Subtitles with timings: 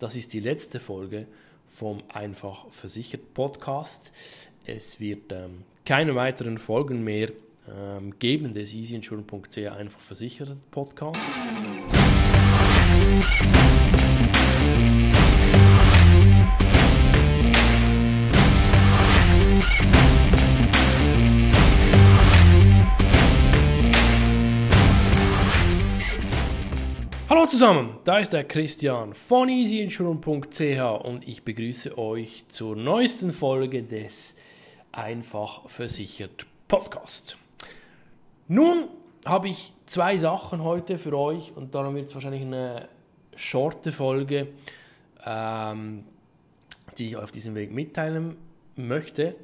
[0.00, 1.26] Das ist die letzte Folge
[1.68, 4.12] vom Einfach Versichert Podcast.
[4.64, 7.30] Es wird ähm, keine weiteren Folgen mehr
[7.68, 11.20] ähm, geben des easyinsurance.ch Einfach Versichert Podcast.
[27.30, 33.84] Hallo zusammen, da ist der Christian von easyinsurance.ch und ich begrüße euch zur neuesten Folge
[33.84, 34.36] des
[34.90, 37.38] Einfach versichert Podcast.
[38.48, 38.88] Nun
[39.24, 42.88] habe ich zwei Sachen heute für euch und darum wird es wahrscheinlich eine
[43.36, 44.48] shorte Folge,
[45.24, 46.02] ähm,
[46.98, 48.38] die ich auf diesem Weg mitteilen
[48.74, 49.36] möchte.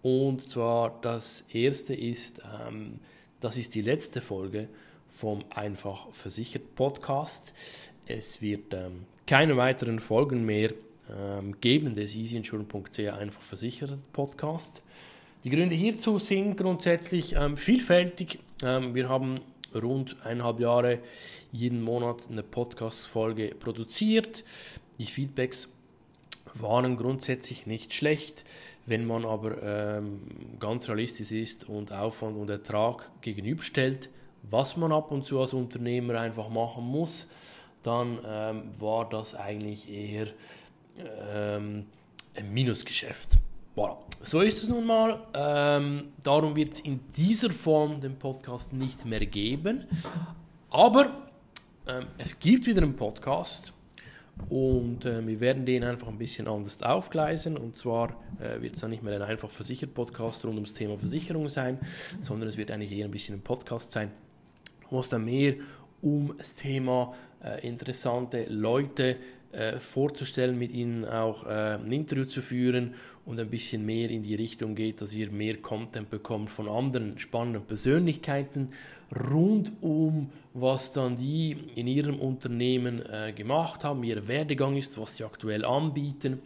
[0.00, 3.00] Und zwar das erste ist, ähm,
[3.40, 4.70] das ist die letzte Folge
[5.10, 7.52] vom Einfach Versichert Podcast.
[8.06, 10.72] Es wird ähm, keine weiteren Folgen mehr
[11.10, 14.82] ähm, geben des easyinsurance.ch Einfach Versichert Podcast.
[15.44, 18.38] Die Gründe hierzu sind grundsätzlich ähm, vielfältig.
[18.62, 19.40] Ähm, wir haben
[19.74, 20.98] rund eineinhalb Jahre
[21.52, 24.44] jeden Monat eine Podcast-Folge produziert.
[24.98, 25.68] Die Feedbacks
[26.54, 28.44] waren grundsätzlich nicht schlecht.
[28.86, 30.20] Wenn man aber ähm,
[30.58, 34.08] ganz realistisch ist und Aufwand und Ertrag gegenüberstellt,
[34.42, 37.30] was man ab und zu als Unternehmer einfach machen muss,
[37.82, 40.28] dann ähm, war das eigentlich eher
[41.32, 41.86] ähm,
[42.36, 43.36] ein Minusgeschäft.
[43.76, 43.96] Voilà.
[44.22, 45.20] So ist es nun mal.
[45.34, 49.84] Ähm, darum wird es in dieser Form den Podcast nicht mehr geben.
[50.70, 51.28] Aber
[51.86, 53.72] ähm, es gibt wieder einen Podcast
[54.48, 57.56] und äh, wir werden den einfach ein bisschen anders aufgleisen.
[57.56, 60.98] Und zwar äh, wird es dann nicht mehr ein einfach versichert Podcast rund ums Thema
[60.98, 61.78] Versicherung sein,
[62.20, 64.10] sondern es wird eigentlich eher ein bisschen ein Podcast sein,
[64.90, 65.54] wo es dann mehr
[66.00, 69.16] um das Thema äh, interessante Leute
[69.52, 72.94] äh, vorzustellen, mit ihnen auch äh, ein Interview zu führen
[73.24, 77.18] und ein bisschen mehr in die Richtung geht, dass ihr mehr Content bekommt von anderen
[77.18, 78.70] spannenden Persönlichkeiten
[79.30, 85.16] rund um, was dann die in ihrem Unternehmen äh, gemacht haben, ihr Werdegang ist, was
[85.16, 86.40] sie aktuell anbieten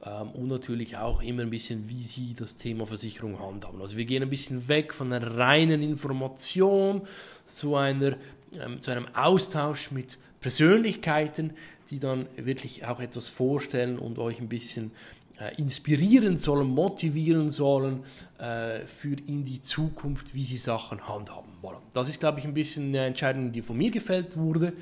[0.00, 3.80] und natürlich auch immer ein bisschen, wie sie das Thema Versicherung handhaben.
[3.82, 7.02] Also wir gehen ein bisschen weg von einer reinen Information
[7.44, 8.16] zu, einer,
[8.58, 11.52] ähm, zu einem Austausch mit Persönlichkeiten,
[11.90, 14.92] die dann wirklich auch etwas vorstellen und euch ein bisschen
[15.38, 18.04] äh, inspirieren sollen, motivieren sollen
[18.38, 21.78] äh, für in die Zukunft, wie sie Sachen handhaben wollen.
[21.92, 24.72] Das ist, glaube ich, ein bisschen eine Entscheidung, die von mir gefällt wurde.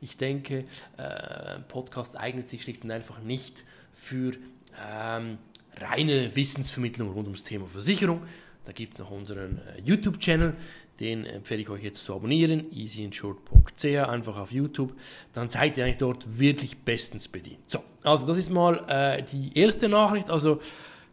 [0.00, 0.64] Ich denke,
[0.96, 4.32] äh, Podcast eignet sich schlicht und einfach nicht für
[4.90, 5.38] ähm,
[5.76, 8.22] reine Wissensvermittlung rund ums Thema Versicherung.
[8.64, 10.54] Da gibt es noch unseren äh, YouTube-Channel,
[11.00, 14.94] den empfehle ich euch jetzt zu abonnieren, easyinsured.ch, einfach auf YouTube.
[15.32, 17.70] Dann seid ihr eigentlich dort wirklich bestens bedient.
[17.70, 20.28] So, also das ist mal äh, die erste Nachricht.
[20.28, 20.60] Also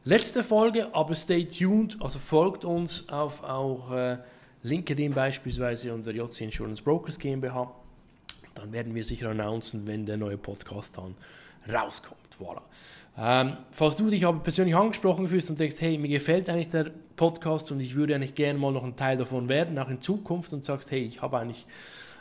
[0.04, 1.98] letzte Folge, aber stay tuned.
[2.02, 4.18] Also folgt uns auf auch äh,
[4.64, 7.72] LinkedIn beispielsweise unter JC Insurance Brokers GmbH.
[8.56, 11.16] Dann werden wir sicher announcen, wenn der neue Podcast dann
[11.72, 12.20] rauskommt.
[12.40, 12.62] Voilà.
[13.18, 16.92] Ähm, falls du dich aber persönlich angesprochen fühlst und denkst, hey, mir gefällt eigentlich der
[17.16, 20.52] Podcast und ich würde eigentlich gerne mal noch ein Teil davon werden, auch in Zukunft
[20.52, 21.66] und sagst, hey, ich habe eigentlich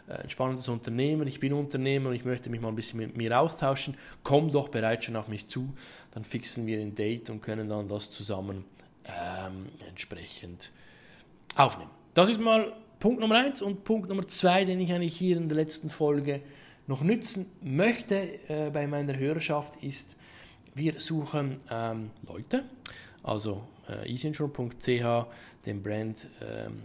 [0.07, 3.17] äh, ein spannendes Unternehmen, ich bin Unternehmer und ich möchte mich mal ein bisschen mit
[3.17, 5.75] mir austauschen, komm doch bereits schon auf mich zu,
[6.13, 8.65] dann fixen wir ein Date und können dann das zusammen
[9.05, 10.71] ähm, entsprechend
[11.57, 11.91] aufnehmen.
[12.15, 15.49] Das ist mal Punkt Nummer eins und Punkt Nummer zwei, den ich eigentlich hier in
[15.49, 16.41] der letzten Folge
[16.87, 20.17] noch nützen möchte äh, bei meiner Hörerschaft ist,
[20.75, 22.65] wir suchen ähm, Leute,
[23.23, 25.27] also äh, easyinsurance.ch,
[25.67, 26.83] den Brand ähm,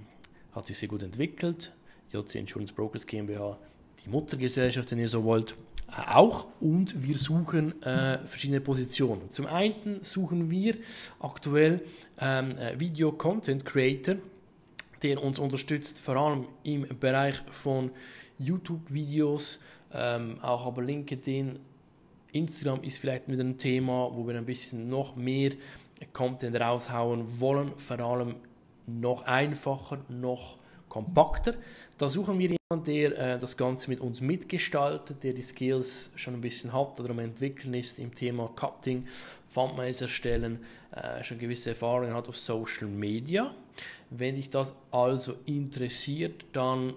[0.53, 1.73] hat sich sehr gut entwickelt,
[2.11, 3.57] JC Insurance Brokers GmbH,
[4.05, 5.55] die Muttergesellschaft, wenn ihr so wollt,
[5.89, 6.47] äh, auch.
[6.59, 9.31] Und wir suchen äh, verschiedene Positionen.
[9.31, 10.75] Zum einen suchen wir
[11.19, 11.81] aktuell
[12.19, 14.15] ähm, äh, Video Content Creator,
[15.01, 17.91] der uns unterstützt, vor allem im Bereich von
[18.37, 19.61] YouTube-Videos,
[19.93, 21.59] ähm, auch aber LinkedIn,
[22.31, 25.51] Instagram ist vielleicht wieder ein Thema, wo wir ein bisschen noch mehr
[26.13, 28.35] Content raushauen wollen, vor allem
[28.85, 31.55] noch einfacher, noch kompakter.
[31.97, 36.35] Da suchen wir jemanden, der äh, das Ganze mit uns mitgestaltet, der die Skills schon
[36.35, 39.07] ein bisschen hat oder am entwickeln ist im Thema Cutting,
[39.53, 40.59] Thumbnails erstellen,
[40.91, 43.53] äh, schon gewisse Erfahrungen hat auf Social Media.
[44.09, 46.93] Wenn dich das also interessiert, dann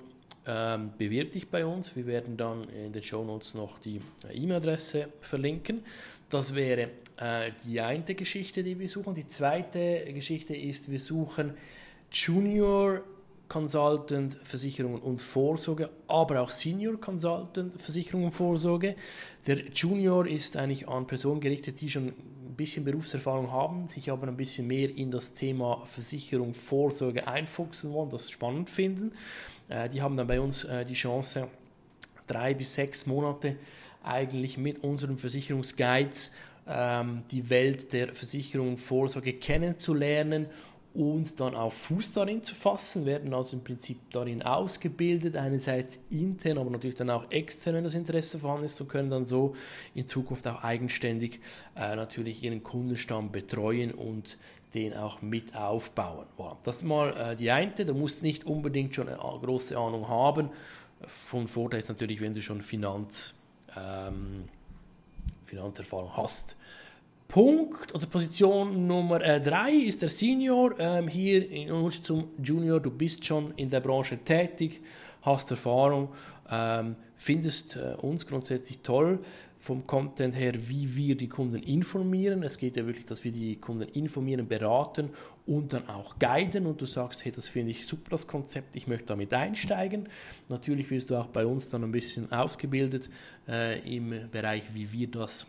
[0.47, 1.95] ähm, bewirb dich bei uns.
[1.95, 5.83] Wir werden dann in den Show Notes noch die äh, E-Mail-Adresse verlinken.
[6.29, 9.15] Das wäre äh, die eine Geschichte, die wir suchen.
[9.15, 11.55] Die zweite Geschichte ist, wir suchen
[12.11, 13.03] Junior
[13.49, 18.97] Consultant Versicherungen und Vorsorge, aber auch Senior Consultant Versicherungen und Vorsorge.
[19.47, 22.15] Der Junior ist eigentlich an Personen gerichtet, die schon
[22.63, 28.09] bisschen Berufserfahrung haben, sich aber ein bisschen mehr in das Thema Versicherung, Vorsorge einfuchsen wollen,
[28.11, 29.11] das spannend finden.
[29.69, 31.49] Äh, die haben dann bei uns äh, die Chance,
[32.29, 33.57] drei bis sechs Monate
[34.05, 36.35] eigentlich mit unseren Versicherungsguides
[36.69, 40.47] ähm, die Welt der Versicherung und Vorsorge kennenzulernen
[40.95, 46.59] und dann auch Fuß darin zu fassen, werden also im Prinzip darin ausgebildet, einerseits intern,
[46.59, 49.57] aber natürlich dann auch extern, wenn das Interesse vorhanden ist und können dann so
[49.95, 51.41] in Zukunft auch eigenständig
[51.77, 54.37] äh, natürlich ihren Kundenstamm betreuen und
[54.75, 56.27] den auch mit aufbauen.
[56.39, 56.57] Voilà.
[56.65, 60.51] Das ist mal äh, die eine, du musst nicht unbedingt schon eine große Ahnung haben.
[61.07, 63.41] Von Vorteil ist natürlich, wenn du schon Finanz,
[63.77, 64.45] ähm,
[65.47, 66.57] Finanzerfahrung hast.
[67.33, 70.79] Punkt oder Position Nummer 3 äh, ist der Senior.
[70.79, 74.83] Ähm, hier in Unterschied zum Junior, du bist schon in der Branche tätig,
[75.23, 76.11] hast Erfahrung,
[76.51, 79.19] ähm, findest äh, uns grundsätzlich toll
[79.59, 82.43] vom Content her, wie wir die Kunden informieren.
[82.43, 85.09] Es geht ja wirklich, dass wir die Kunden informieren, beraten
[85.47, 88.87] und dann auch guiden und du sagst, hey, das finde ich super, das Konzept, ich
[88.87, 90.07] möchte damit einsteigen.
[90.51, 93.09] Natürlich wirst du auch bei uns dann ein bisschen ausgebildet
[93.49, 95.47] äh, im Bereich, wie wir das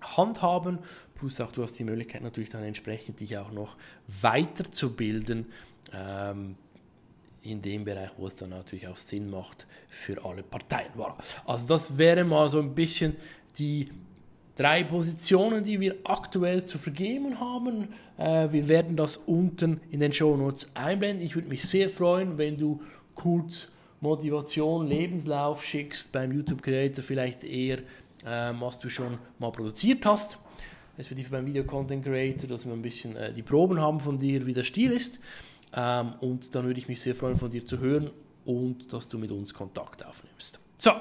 [0.00, 0.78] handhaben.
[1.14, 3.76] Plus auch du hast die Möglichkeit natürlich dann entsprechend dich auch noch
[4.20, 5.46] weiterzubilden
[5.92, 6.56] ähm,
[7.42, 10.92] in dem Bereich, wo es dann natürlich auch Sinn macht für alle Parteien.
[10.96, 11.14] Voilà.
[11.44, 13.16] Also das wäre mal so ein bisschen
[13.58, 13.88] die
[14.56, 17.88] drei Positionen, die wir aktuell zu vergeben haben.
[18.18, 21.24] Äh, wir werden das unten in den Show Notes einblenden.
[21.24, 22.82] Ich würde mich sehr freuen, wenn du
[23.14, 23.70] kurz
[24.00, 27.78] Motivation, Lebenslauf schickst beim YouTube Creator, vielleicht eher
[28.26, 30.38] ähm, was du schon mal produziert hast,
[30.96, 34.44] respektive beim Video Content Creator, dass wir ein bisschen äh, die Proben haben von dir,
[34.46, 35.20] wie der Stil ist.
[35.74, 38.10] Ähm, und dann würde ich mich sehr freuen, von dir zu hören
[38.44, 40.60] und dass du mit uns Kontakt aufnimmst.
[40.78, 40.92] So,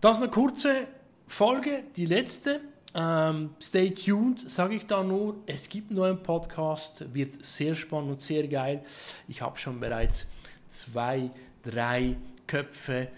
[0.00, 0.86] das ist eine kurze
[1.26, 2.60] Folge, die letzte.
[2.94, 5.36] Ähm, stay tuned, sage ich da nur.
[5.46, 8.82] Es gibt einen neuen Podcast, wird sehr spannend und sehr geil.
[9.28, 10.28] Ich habe schon bereits
[10.68, 11.30] zwei,
[11.62, 12.16] drei
[12.46, 13.08] Köpfe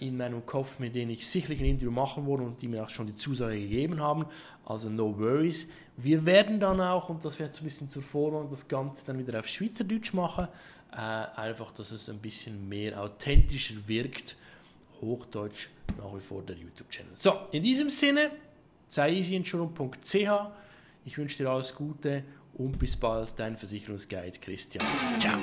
[0.00, 2.88] in meinem Kopf, mit denen ich sicherlich ein Interview machen würde und die mir auch
[2.88, 4.26] schon die Zusage gegeben haben.
[4.64, 5.68] Also no worries.
[5.96, 9.18] Wir werden dann auch, und das wird so ein bisschen zur Vorwand, das Ganze dann
[9.18, 10.48] wieder auf Schweizerdeutsch machen.
[10.92, 14.36] Äh, einfach, dass es ein bisschen mehr authentischer wirkt.
[15.00, 15.68] Hochdeutsch
[15.98, 17.12] nach wie vor der YouTube-Channel.
[17.14, 18.30] So, in diesem Sinne,
[18.86, 20.16] sei easyinsurance.ch.
[21.04, 22.24] Ich wünsche dir alles Gute
[22.54, 24.86] und bis bald, dein Versicherungsguide Christian.
[25.20, 25.38] Ciao.